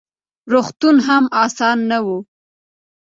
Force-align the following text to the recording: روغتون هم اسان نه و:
روغتون 0.53 0.95
هم 1.07 1.23
اسان 1.43 1.77
نه 1.91 1.99
و: 2.05 2.07